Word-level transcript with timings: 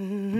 Mm-hmm. 0.00 0.36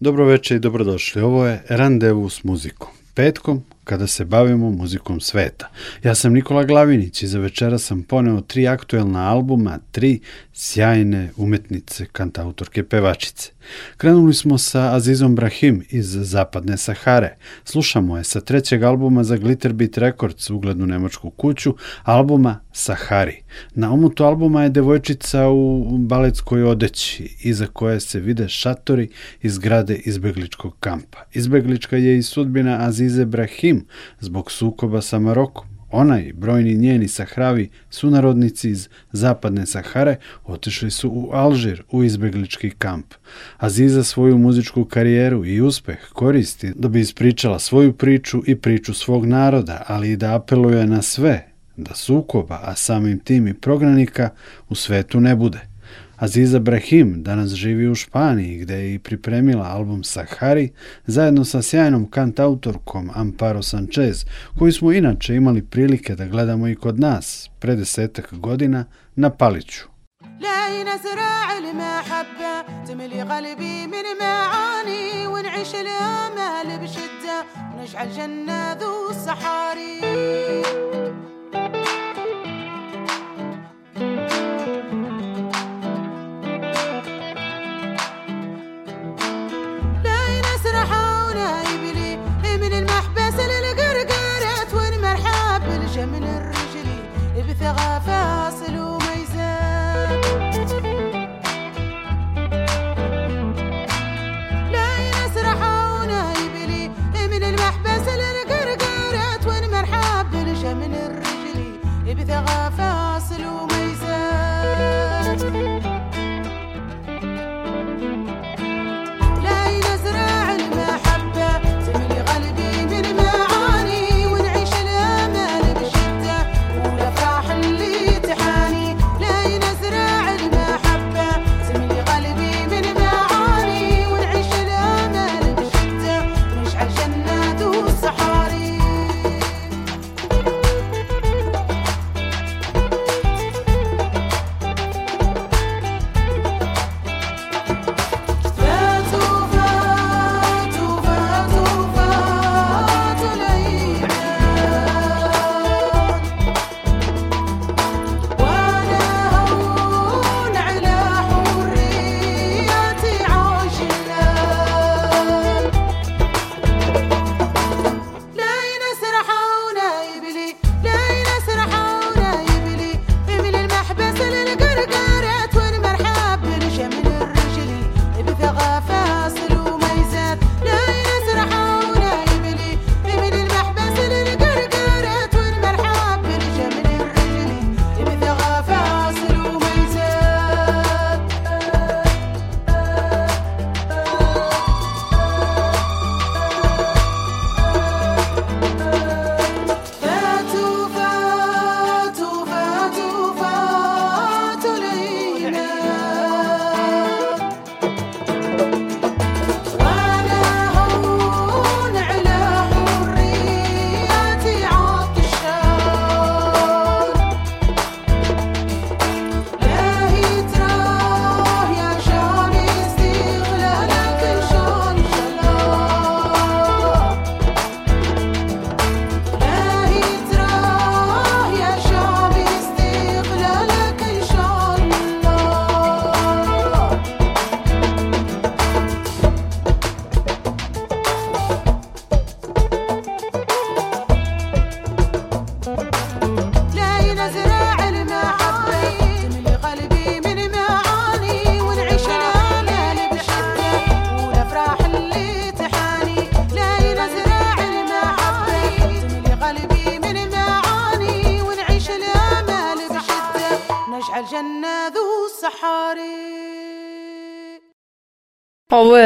Dobro 0.00 0.24
večer 0.24 0.56
i 0.56 0.60
dobrodošli. 0.60 1.22
Ovo 1.22 1.46
je 1.46 1.62
Randevu 1.68 2.28
s 2.28 2.44
muzikom. 2.44 2.88
Petkom, 3.14 3.64
kada 3.84 4.06
se 4.06 4.24
bavimo 4.24 4.70
muzikom 4.70 5.20
sveta. 5.20 5.70
Ja 6.02 6.14
sam 6.14 6.32
Nikola 6.32 6.64
Glavinić 6.64 7.22
i 7.22 7.26
za 7.26 7.38
večera 7.38 7.78
sam 7.78 8.02
poneo 8.02 8.40
tri 8.40 8.68
aktuelna 8.68 9.30
albuma, 9.30 9.78
tri 9.92 10.20
sjajne 10.52 11.30
umetnice, 11.36 12.06
kantautorke, 12.12 12.82
pevačice. 12.84 13.50
Krenuli 13.96 14.34
smo 14.34 14.58
sa 14.58 14.94
Azizom 14.94 15.34
Brahim 15.34 15.84
iz 15.90 16.06
Zapadne 16.06 16.76
Sahare. 16.76 17.36
Slušamo 17.64 18.18
je 18.18 18.24
sa 18.24 18.40
trećeg 18.40 18.82
albuma 18.82 19.24
za 19.24 19.36
Glitterbeat 19.36 19.98
Records, 19.98 20.50
uglednu 20.50 20.86
nemačku 20.86 21.30
kuću, 21.30 21.74
albuma 22.02 22.60
Sahari. 22.72 23.42
Na 23.74 23.92
omutu 23.92 24.24
albuma 24.24 24.62
je 24.62 24.70
devojčica 24.70 25.48
u 25.48 25.98
baletskoj 25.98 26.62
odeći, 26.62 27.36
iza 27.42 27.66
koje 27.66 28.00
se 28.00 28.20
vide 28.20 28.48
šatori 28.48 29.08
iz 29.42 29.54
zgrade 29.54 29.94
izbegličkog 29.94 30.76
kampa. 30.80 31.18
Izbeglička 31.32 31.96
je 31.96 32.18
i 32.18 32.22
sudbina 32.22 32.86
Azize 32.86 33.24
Brahim 33.24 33.69
zbog 34.20 34.50
sukoba 34.50 35.02
sa 35.02 35.18
Marokom. 35.18 35.66
Ona 35.90 36.20
i 36.20 36.32
brojni 36.32 36.74
njeni 36.74 37.08
sahravi 37.08 37.70
sunarodnici 37.90 38.70
iz 38.70 38.88
zapadne 39.12 39.66
Sahare 39.66 40.16
otišli 40.44 40.90
su 40.90 41.08
u 41.08 41.30
Alžir 41.32 41.82
u 41.90 42.04
izbeglički 42.04 42.70
kamp. 42.70 43.14
Aziza 43.58 44.04
svoju 44.04 44.38
muzičku 44.38 44.84
karijeru 44.84 45.46
i 45.46 45.60
uspeh 45.60 45.98
koristi 46.12 46.72
da 46.76 46.88
bi 46.88 47.00
ispričala 47.00 47.58
svoju 47.58 47.92
priču 47.92 48.42
i 48.46 48.56
priču 48.56 48.94
svog 48.94 49.26
naroda, 49.26 49.82
ali 49.86 50.10
i 50.10 50.16
da 50.16 50.34
apeluje 50.34 50.86
na 50.86 51.02
sve 51.02 51.46
da 51.76 51.94
sukoba, 51.94 52.60
a 52.62 52.74
samim 52.74 53.18
tim 53.18 53.48
i 53.48 53.54
prognanika 53.54 54.30
u 54.68 54.74
svetu 54.74 55.20
ne 55.20 55.36
bude. 55.36 55.69
Aziza 56.19 56.59
Brahim 56.59 57.23
danas 57.23 57.53
živi 57.53 57.87
u 57.87 57.95
Španiji 57.95 58.57
gde 58.57 58.75
je 58.75 58.93
i 58.93 58.99
pripremila 58.99 59.65
album 59.65 60.03
Sahari 60.03 60.69
zajedno 61.07 61.45
sa 61.45 61.61
sjajnom 61.61 62.09
kantautorkom 62.09 63.11
Amparo 63.15 63.61
Sanchez, 63.61 64.25
koju 64.59 64.73
smo 64.73 64.91
inače 64.91 65.35
imali 65.35 65.61
prilike 65.61 66.15
da 66.15 66.25
gledamo 66.25 66.67
i 66.67 66.75
kod 66.75 66.99
nas 66.99 67.49
pre 67.59 67.75
desetak 67.75 68.33
godina 68.33 68.85
na 69.15 69.29
Paliću. 69.29 69.95
لا 70.39 70.83
نزرع 70.83 71.57
المحبة 71.57 72.61
تملي 72.87 73.21
قلبي 73.21 73.87
من 73.87 74.05
معاني 74.19 75.27
ونعيش 75.27 75.75
الآمال 75.75 76.79
بشدة 76.83 77.45
ونجعل 77.77 78.11
جنة 78.11 78.73
ذو 78.73 79.09
الصحاري 79.09 80.01
من 92.70 92.78
المحبس 92.78 93.34
للقرقرات 93.34 94.74
والمرحب 94.74 95.62
بالجمل 95.68 96.24
الرجلي 96.24 97.02
بثغى 97.48 98.00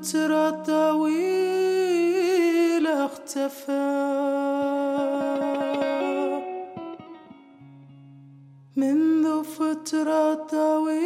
فترة 0.00 0.50
طويلة 0.50 1.20
اختفى. 3.04 4.00
منذ 8.76 9.44
فترة 9.44 10.34
طويلة 10.34 10.98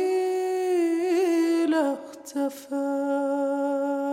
اختفى. 1.93 4.04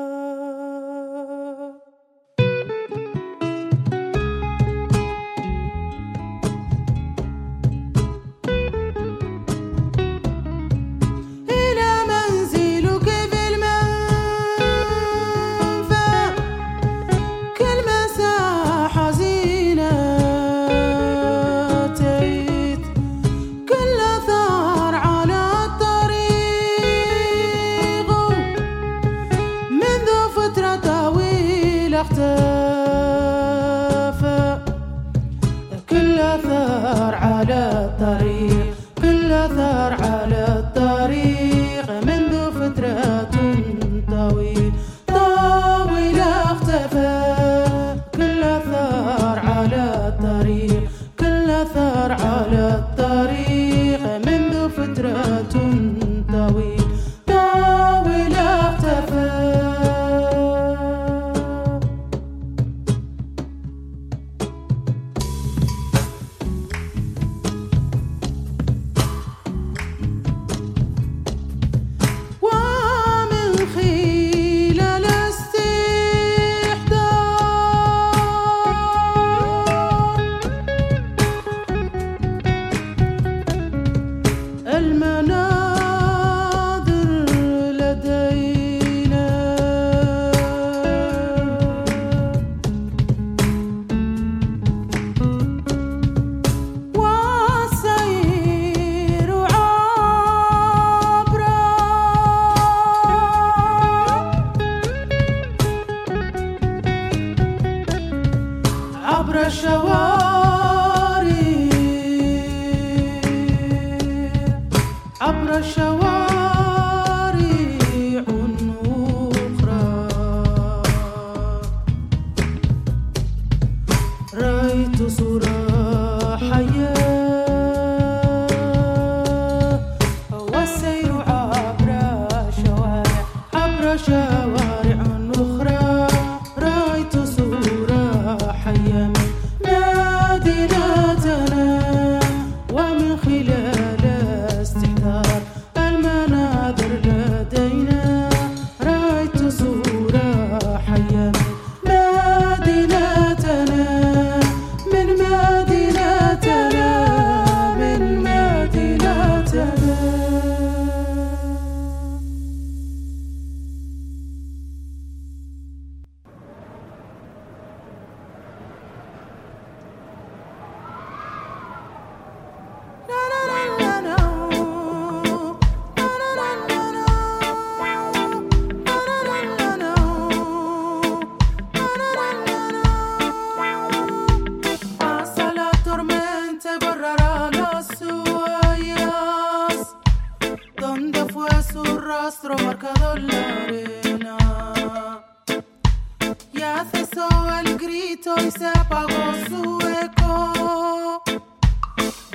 y 198.37 198.51
se 198.51 198.67
apagó 198.67 199.33
su 199.47 199.79
eco. 199.81 201.23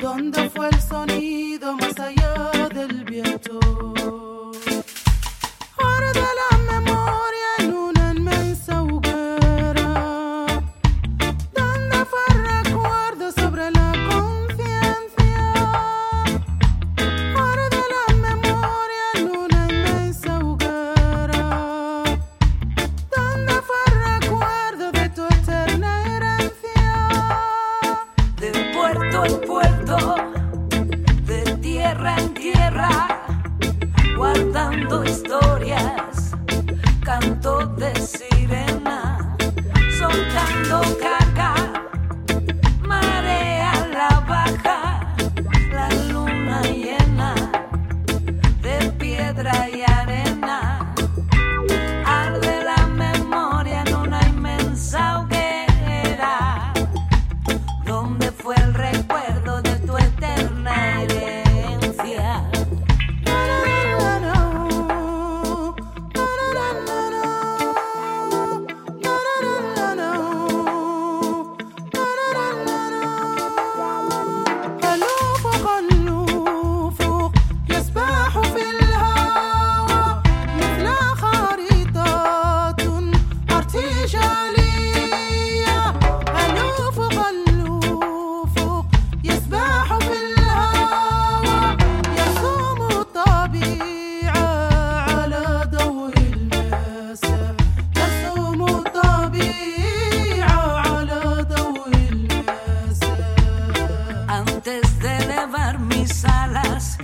¿Dónde 0.01 0.51
fue 0.51 0.69
el 0.69 0.81
sonido 0.81 1.77
más 1.77 1.99
allá 1.99 2.69
del 2.73 3.05
viento? 3.05 3.59
mis 106.07 106.25
alas. 106.25 106.99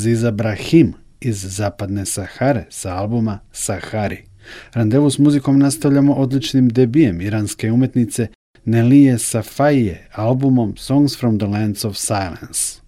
Aziza 0.00 0.30
Brahim 0.30 0.94
iz 1.20 1.56
Zapadne 1.56 2.06
Sahare 2.06 2.66
sa 2.70 2.96
albuma 2.96 3.38
Sahari. 3.52 4.24
Randevu 4.72 5.10
s 5.10 5.18
muzikom 5.18 5.58
nastavljamo 5.58 6.14
odličnim 6.14 6.68
debijem 6.68 7.20
iranske 7.20 7.72
umetnice 7.72 8.26
Nelije 8.64 9.18
Safaije 9.18 10.08
albumom 10.12 10.76
Songs 10.76 11.18
from 11.18 11.38
the 11.38 11.46
Lands 11.46 11.84
of 11.84 11.96
Silence, 11.96 12.80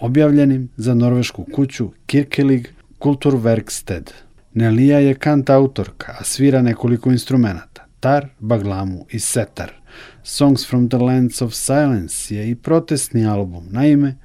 objavljenim 0.00 0.68
za 0.76 0.94
norvešku 0.94 1.46
kuću 1.52 1.90
Kirkelig 2.06 2.68
Kulturverksted. 2.98 4.12
Nelija 4.54 4.98
je 4.98 5.14
kant 5.14 5.50
autorka, 5.50 6.16
a 6.18 6.24
svira 6.24 6.62
nekoliko 6.62 7.10
instrumenta, 7.10 7.86
tar, 8.00 8.28
baglamu 8.38 9.06
i 9.10 9.18
setar. 9.18 9.72
Songs 10.22 10.68
from 10.68 10.88
the 10.88 10.98
Lands 10.98 11.42
of 11.42 11.54
Silence 11.54 12.34
je 12.34 12.50
i 12.50 12.54
protestni 12.54 13.26
album, 13.26 13.66
naime, 13.70 14.16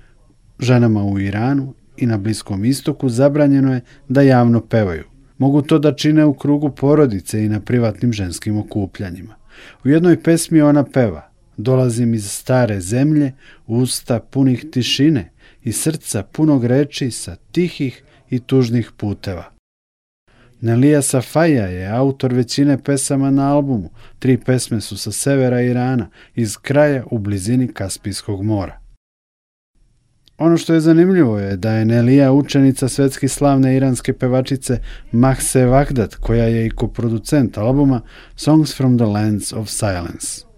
ženama 0.59 1.03
u 1.03 1.19
Iranu 1.19 1.73
i 1.97 2.05
na 2.05 2.17
Bliskom 2.17 2.65
istoku 2.65 3.09
zabranjeno 3.09 3.73
je 3.73 3.81
da 4.07 4.21
javno 4.21 4.61
pevaju. 4.61 5.03
Mogu 5.37 5.61
to 5.61 5.79
da 5.79 5.95
čine 5.95 6.25
u 6.25 6.33
krugu 6.33 6.71
porodice 6.71 7.45
i 7.45 7.49
na 7.49 7.59
privatnim 7.59 8.13
ženskim 8.13 8.57
okupljanjima. 8.57 9.35
U 9.83 9.89
jednoj 9.89 10.23
pesmi 10.23 10.61
ona 10.61 10.83
peva 10.83 11.35
Dolazim 11.57 12.13
iz 12.13 12.31
stare 12.31 12.81
zemlje, 12.81 13.33
usta 13.67 14.19
punih 14.19 14.65
tišine 14.71 15.31
i 15.63 15.71
srca 15.71 16.23
punog 16.23 16.65
reči 16.65 17.11
sa 17.11 17.35
tihih 17.51 18.03
i 18.29 18.39
tužnih 18.39 18.91
puteva. 18.97 19.51
Nelija 20.61 21.01
Safaja 21.01 21.65
je 21.65 21.87
autor 21.87 22.33
većine 22.33 22.83
pesama 22.83 23.31
na 23.31 23.55
albumu. 23.55 23.89
Tri 24.19 24.37
pesme 24.37 24.81
su 24.81 24.97
sa 24.97 25.11
severa 25.11 25.61
Irana, 25.61 26.09
iz 26.35 26.57
kraja 26.57 27.03
u 27.11 27.17
blizini 27.19 27.67
Kaspijskog 27.67 28.43
mora. 28.43 28.84
Ono 30.37 30.57
što 30.57 30.73
je 30.73 30.79
zanimljivo 30.79 31.39
je 31.39 31.57
da 31.57 31.71
je 31.71 31.85
Nelija 31.85 32.31
učenica 32.31 32.87
svetski 32.87 33.27
slavne 33.27 33.75
iranske 33.75 34.13
pevačice 34.13 34.79
Mahse 35.11 35.65
Vahdat, 35.65 36.15
koja 36.15 36.43
je 36.43 36.65
i 36.65 36.69
koproducent 36.69 37.57
albuma 37.57 38.01
Songs 38.35 38.75
from 38.77 38.97
the 38.97 39.05
Lands 39.05 39.53
of 39.53 39.69
Silence. 39.69 40.54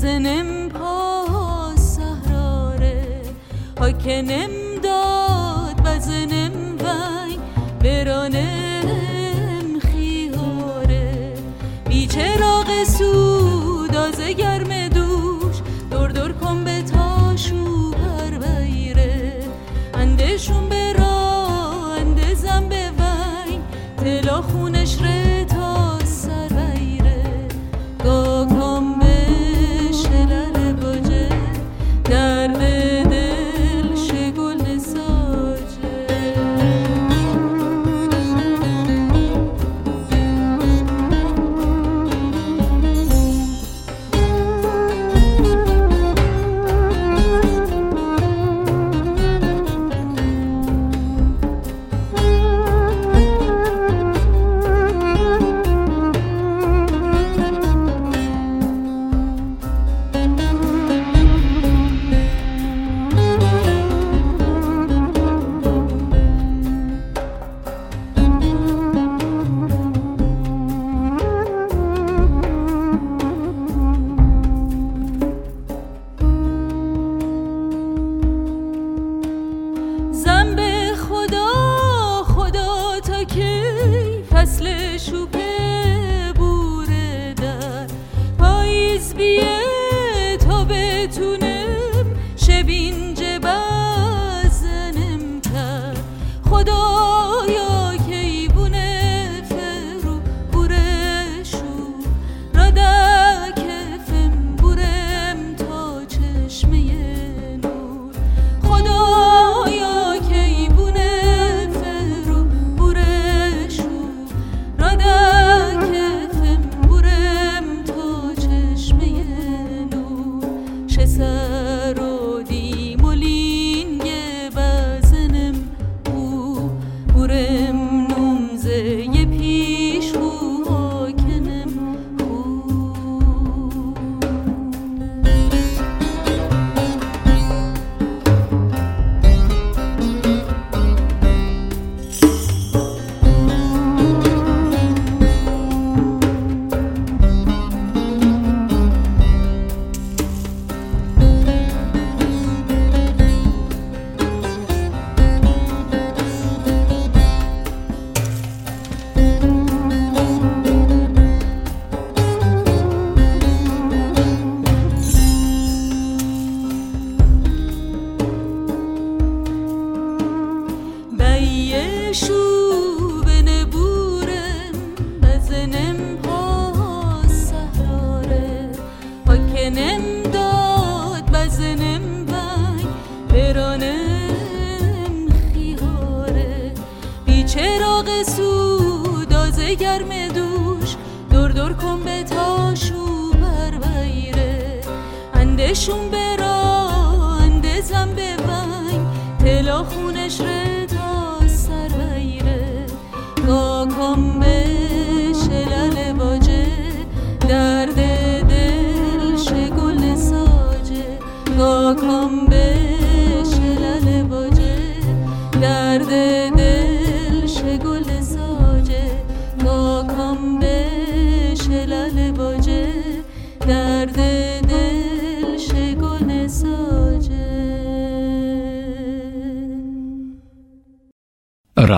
زنم 0.00 0.68
پا 0.68 1.76
سهراره. 1.76 3.22
ها 3.78 3.90
که 3.90 4.22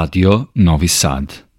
Radio 0.01 0.49
Novi 0.55 0.89
Sad. 0.89 1.50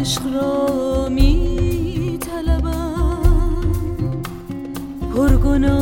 عشق 0.00 0.22
را 0.34 1.08
می 1.08 2.18
طلبم 2.18 3.72
پرگنا 5.16 5.76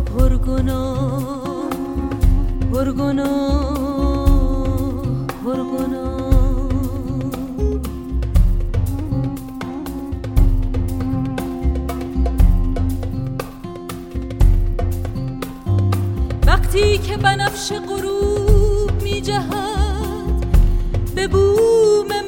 پرگنا 0.00 0.96
پرگنا 2.72 3.34
پرگنا 5.44 6.30
وقتی 16.46 16.98
که 16.98 17.16
بنفش 17.16 17.72
غروب 17.72 19.02
می 19.02 19.20
جهد 19.20 20.44
به 21.14 21.28
بوم 21.28 22.23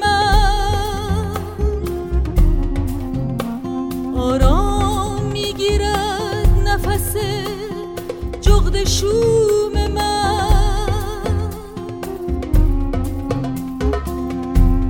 شوم 8.87 9.91
من. 9.95 11.51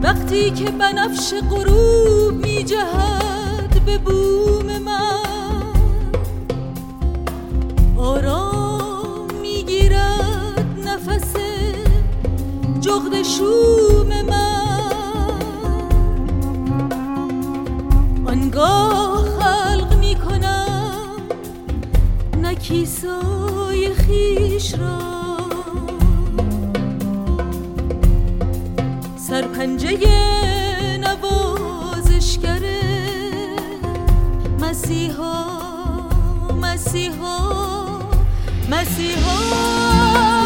وقتی 0.03 0.51
که 0.51 0.71
بنفش 0.71 1.35
غروب 1.51 2.47
می 2.47 2.65
جهد 2.65 3.85
به 3.87 3.99
بوم 3.99 4.79
من. 4.79 5.73
آرام 7.99 9.29
می 9.43 9.65
گیرد 9.65 10.67
نفس 10.87 11.33
جغد 12.81 13.23
شوم 13.23 14.23
من. 14.23 14.47
آنگاه 18.27 19.25
خلق 19.41 19.95
می 19.99 20.15
کنم 20.15 21.29
نکیسان 22.43 23.36
خیش 24.17 24.75
را. 24.75 24.99
سرپنجه 29.17 29.99
نوازشگر 30.99 32.61
مسیحا 34.61 35.47
مسیحا 36.63 37.39
مسیحا. 38.71 40.46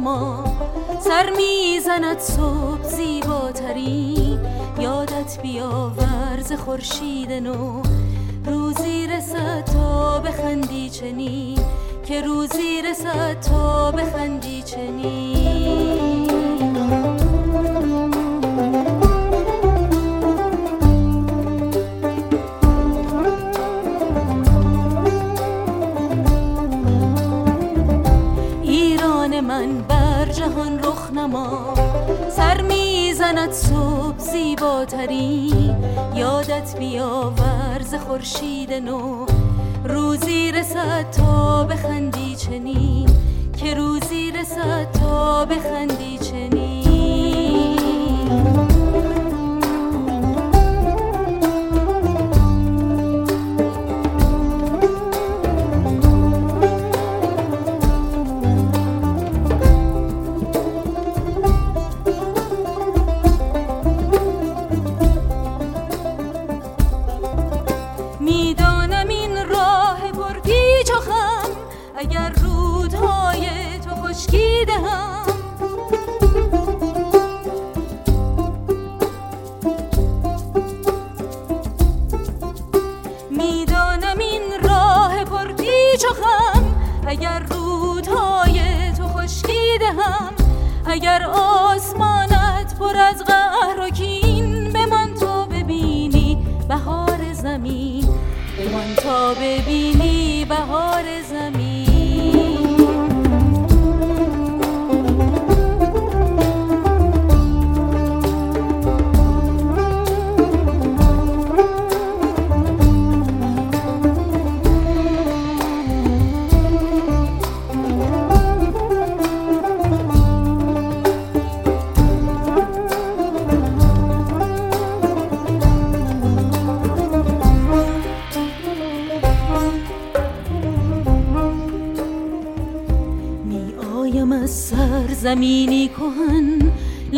نما 0.00 0.44
سر 1.00 1.30
می‌زند 1.36 2.18
صبح 2.18 2.82
زیباتری 2.82 4.38
یادت 4.78 5.42
بیا 5.42 5.92
ورز 5.96 6.52
خورشید 6.52 7.32
نو. 7.32 7.82
روزی 8.46 9.06
رسد 9.06 9.64
تا 9.64 10.18
بخندی 10.18 10.90
چنی 10.90 11.54
که 12.04 12.20
روزی 12.20 12.82
رسد 12.82 13.40
تا 13.40 13.90
بخندی 13.90 14.62
چنی 14.62 15.49
آفرین 35.00 35.76
یادت 36.14 36.78
بیاور 36.78 37.82
ز 37.84 37.94
خورشید 37.94 38.72
نو. 38.72 39.26
روزی 39.84 40.52
رسد 40.52 41.10
تا 41.10 41.64
بخندی 41.64 42.36
چنین 42.36 43.10
که 43.56 43.74
روزی 43.74 44.30
رسد 44.30 44.92
تا 44.92 45.44
بخندی 45.44 46.18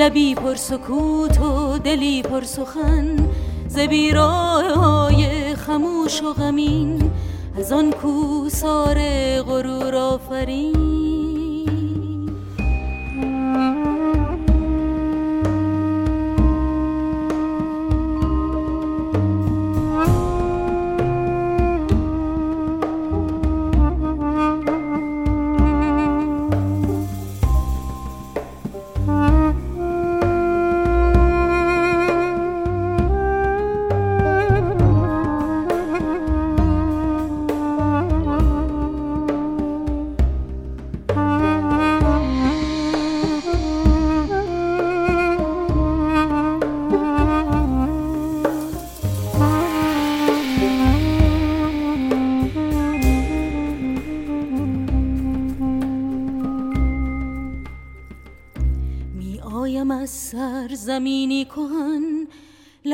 لبی 0.03 0.35
پر 0.35 0.55
سکوت 0.55 1.41
و 1.41 1.79
دلی 1.79 2.23
پر 2.23 2.43
سخن 2.43 3.29
ز 3.69 3.79
های 3.79 5.55
خموش 5.55 6.23
و 6.23 6.33
غمین 6.33 7.11
از 7.59 7.73
آن 7.73 7.91
کوسار 7.93 8.95
غرور 9.43 9.95
آفرین. 9.95 10.92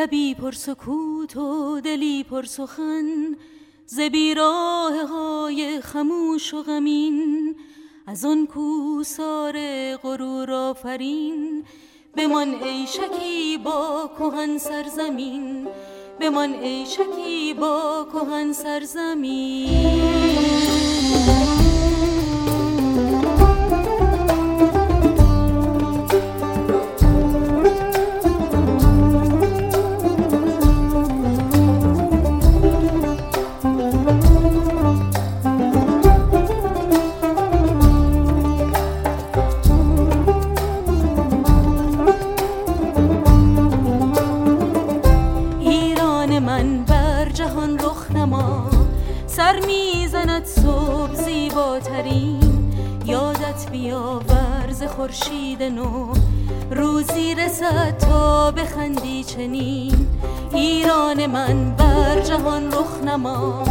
لبی 0.08 0.34
پر 0.34 0.52
سکوت 0.52 1.36
و 1.36 1.80
دلی 1.80 2.24
پر 2.24 2.42
سخن 2.42 3.36
ز 3.86 4.00
بیراه 4.00 5.06
های 5.06 5.80
خموش 5.80 6.54
و 6.54 6.62
غمین. 6.62 7.56
از 8.06 8.24
آن 8.24 8.46
کوسار 8.46 9.56
غرور 9.96 10.52
آفرین 10.52 11.64
بمان 12.16 12.54
ای 12.54 12.86
شکیبا 12.86 14.10
کهن 14.18 14.58
سرزمین. 14.58 15.68
بمان 16.20 16.54
ای 16.54 16.86
شکیبا 16.86 18.06
کهن 18.12 18.52
سرزمین. 18.52 19.68
چنین. 59.38 60.06
ایران 60.52 61.26
من 61.26 61.74
بر 61.76 62.20
جهان 62.20 62.72
رخ 62.72 63.02
نما. 63.04 63.64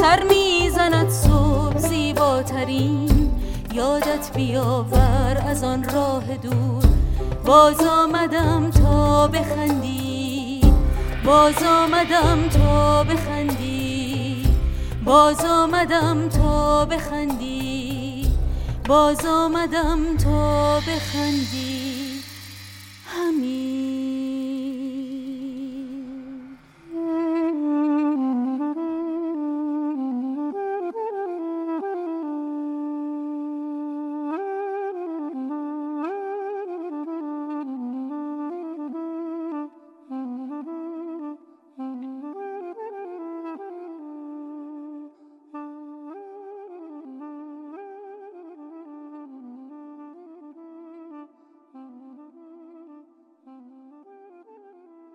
سر 0.00 0.22
می‌زند 0.22 1.10
صبح 1.10 1.78
زیباترین. 1.78 3.30
یادت 3.72 4.30
بیاور 4.34 5.42
از 5.46 5.64
آن 5.64 5.84
راه 5.84 6.24
دور. 6.42 6.84
باز 7.46 7.80
آمدم 7.80 8.70
تا 8.70 9.28
بخندی. 9.28 10.60
باز 11.24 11.62
آمدم 11.62 12.48
تا 12.48 13.04
بخندی. 13.04 14.44
باز 15.04 15.44
آمدم 15.44 16.28
تا 16.28 16.84
بخندی. 16.84 18.26
باز 18.88 19.26
آمدم 19.26 19.98
تا 20.24 20.80
بخندی. 20.80 21.69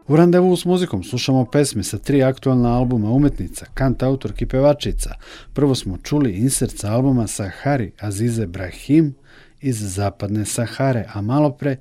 U 0.08 0.16
randevu 0.16 0.56
s 0.56 0.66
muzikom 0.66 1.04
slušamo 1.04 1.46
pesme 1.46 1.84
sa 1.84 1.98
tri 1.98 2.24
aktualna 2.24 2.78
albuma 2.78 3.12
umetnica, 3.12 3.66
kant 3.74 4.04
autorki 4.04 4.44
i 4.44 4.48
pevačica. 4.48 5.14
Prvo 5.54 5.76
smo 5.76 5.98
čuli 5.98 6.32
insert 6.32 6.80
sa 6.80 6.94
albuma 6.94 7.28
Sahari 7.28 7.92
Azize 8.00 8.46
Brahim 8.48 9.16
iz 9.62 9.96
zapadne 9.96 10.46
Sahare, 10.46 11.06
a 11.14 11.22
malo 11.22 11.52
pre 11.52 11.78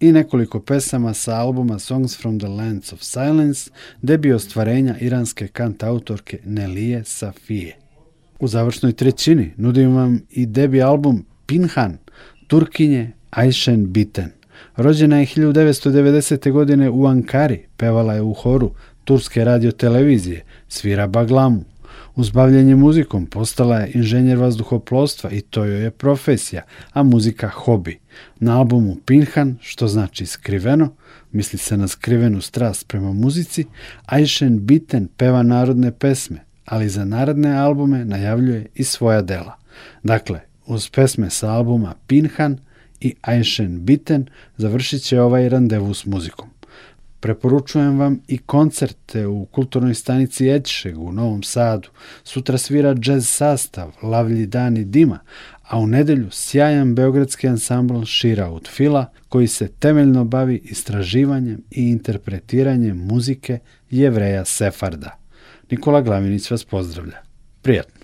i 0.00 0.12
nekoliko 0.12 0.60
pesama 0.60 1.14
sa 1.14 1.36
albuma 1.36 1.78
Songs 1.78 2.20
from 2.20 2.38
the 2.38 2.48
Lands 2.48 2.92
of 2.92 3.02
Silence, 3.02 3.70
debi 4.02 4.32
ostvarenja 4.32 4.98
iranske 5.00 5.48
kant 5.48 5.82
autorke 5.82 6.38
Nelije 6.44 7.04
Safije. 7.04 7.76
U 8.40 8.48
završnoj 8.48 8.92
trećini 8.92 9.52
nudim 9.56 9.94
vam 9.96 10.20
i 10.30 10.46
debi 10.46 10.82
album 10.82 11.24
Pinhan, 11.46 11.98
Turkinje 12.46 13.12
Ayşen 13.30 13.86
Biten. 13.86 14.30
Rođena 14.76 15.18
je 15.20 15.26
1990. 15.26 16.52
godine 16.52 16.90
u 16.90 17.06
Ankari, 17.06 17.60
pevala 17.76 18.14
je 18.14 18.22
u 18.22 18.32
horu 18.32 18.70
Turske 19.04 19.44
radiotelevizije, 19.44 20.44
svira 20.68 21.06
baglamu. 21.06 21.64
Uz 22.16 22.30
bavljanje 22.30 22.76
muzikom 22.76 23.26
postala 23.26 23.78
je 23.78 23.90
inženjer 23.94 24.38
vazduhoplovstva 24.38 25.30
i 25.30 25.40
to 25.40 25.64
joj 25.64 25.82
je 25.82 25.90
profesija, 25.90 26.62
a 26.92 27.02
muzika 27.02 27.48
hobi. 27.48 27.98
Na 28.40 28.58
albumu 28.58 28.96
Pinhan, 29.06 29.56
što 29.60 29.88
znači 29.88 30.26
skriveno, 30.26 30.92
misli 31.32 31.58
se 31.58 31.76
na 31.76 31.88
skrivenu 31.88 32.40
strast 32.40 32.88
prema 32.88 33.12
muzici, 33.12 33.64
Ayşen 34.06 34.58
Biten 34.58 35.08
peva 35.16 35.42
narodne 35.42 35.92
pesme, 35.92 36.44
ali 36.64 36.88
za 36.88 37.04
naredne 37.04 37.56
albume 37.56 38.04
najavljuje 38.04 38.66
i 38.74 38.84
svoja 38.84 39.22
dela. 39.22 39.56
Dakle, 40.02 40.40
uz 40.66 40.90
pesme 40.90 41.30
sa 41.30 41.50
albuma 41.50 41.94
Pinhan 42.06 42.58
i 43.00 43.14
Ayşen 43.22 43.78
Biten 43.78 44.26
završit 44.56 45.02
će 45.02 45.20
ovaj 45.20 45.48
randevu 45.48 45.94
s 45.94 46.06
muzikom. 46.06 46.48
Preporučujem 47.20 47.98
vam 47.98 48.20
i 48.28 48.38
koncerte 48.38 49.26
u 49.26 49.44
kulturnoj 49.44 49.94
stanici 49.94 50.48
Edšeg 50.48 50.98
u 50.98 51.12
Novom 51.12 51.42
Sadu. 51.42 51.88
Sutra 52.24 52.58
svira 52.58 52.94
džez 52.94 53.28
sastav 53.28 53.92
Lavlji 54.02 54.46
Dani 54.46 54.84
Dima, 54.84 55.18
a 55.62 55.78
u 55.78 55.86
nedelju 55.86 56.28
sjajan 56.30 56.94
beogradski 56.94 57.48
ansambl 57.48 58.04
Šira 58.04 58.48
od 58.48 58.68
Fila 58.68 59.06
koji 59.28 59.46
se 59.46 59.68
temeljno 59.68 60.24
bavi 60.24 60.60
istraživanjem 60.64 61.62
i 61.70 61.82
interpretiranjem 61.90 62.96
muzike 62.96 63.58
jevreja 63.90 64.44
Sefarda. 64.44 65.18
Nikola 65.70 66.00
Glavinić 66.00 66.50
vas 66.50 66.64
pozdravlja. 66.64 67.22
Prijatno. 67.62 67.95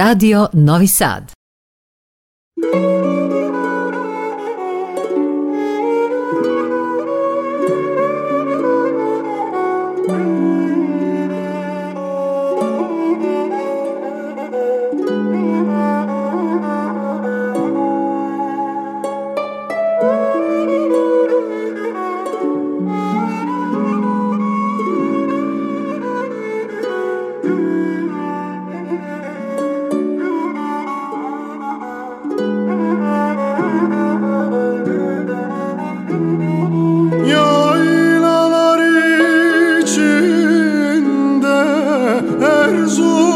Radio 0.00 0.48
Novi 0.54 0.86
Sad. 0.86 1.39
azul. 42.90 43.29